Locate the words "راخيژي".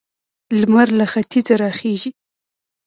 1.63-2.11